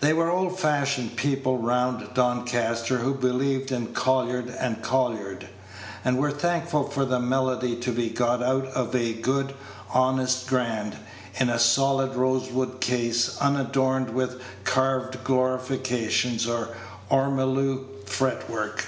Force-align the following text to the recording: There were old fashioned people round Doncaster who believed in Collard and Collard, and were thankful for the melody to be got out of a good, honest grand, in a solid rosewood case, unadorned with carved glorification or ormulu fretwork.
There 0.00 0.14
were 0.16 0.30
old 0.30 0.60
fashioned 0.60 1.16
people 1.16 1.56
round 1.56 2.12
Doncaster 2.12 2.98
who 2.98 3.14
believed 3.14 3.72
in 3.72 3.94
Collard 3.94 4.48
and 4.58 4.82
Collard, 4.82 5.48
and 6.04 6.18
were 6.18 6.30
thankful 6.32 6.84
for 6.90 7.06
the 7.06 7.18
melody 7.18 7.74
to 7.76 7.90
be 7.90 8.10
got 8.10 8.42
out 8.42 8.66
of 8.66 8.94
a 8.94 9.14
good, 9.14 9.54
honest 9.90 10.48
grand, 10.48 10.96
in 11.36 11.48
a 11.48 11.58
solid 11.58 12.14
rosewood 12.14 12.82
case, 12.82 13.38
unadorned 13.40 14.10
with 14.10 14.42
carved 14.64 15.24
glorification 15.24 16.36
or 16.46 16.76
ormulu 17.10 17.86
fretwork. 18.06 18.84